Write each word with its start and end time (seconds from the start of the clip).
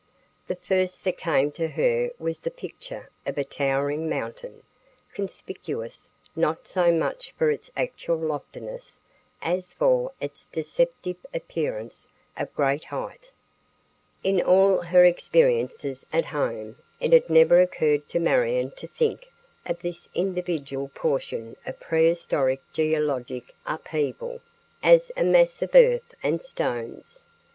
The 0.47 0.55
first 0.55 1.03
that 1.03 1.19
came 1.19 1.51
to 1.51 1.67
her 1.67 2.09
was 2.17 2.39
the 2.39 2.49
picture 2.49 3.11
of 3.23 3.37
a 3.37 3.43
towering 3.43 4.09
mountain, 4.09 4.63
conspicuous 5.13 6.09
not 6.35 6.67
so 6.67 6.91
much 6.91 7.33
for 7.33 7.51
its 7.51 7.69
actual 7.77 8.17
loftiness 8.17 8.99
as 9.43 9.73
for 9.73 10.11
its 10.19 10.47
deceptive 10.47 11.17
appearance 11.35 12.07
of 12.35 12.51
great 12.55 12.85
height. 12.85 13.31
In 14.23 14.41
all 14.41 14.81
her 14.81 15.05
experiences 15.05 16.03
at 16.11 16.25
home, 16.25 16.77
it 16.99 17.13
had 17.13 17.29
never 17.29 17.61
occurred 17.61 18.09
to 18.09 18.19
Marion 18.19 18.71
to 18.77 18.87
think 18.87 19.27
of 19.67 19.83
this 19.83 20.09
individual 20.15 20.87
portion 20.95 21.55
of 21.63 21.79
prehistoric 21.79 22.61
geologic 22.73 23.53
upheaval 23.67 24.41
as 24.81 25.11
a 25.15 25.23
mass 25.23 25.61
of 25.61 25.75
earth 25.75 26.15
and 26.23 26.41
stones. 26.41 27.27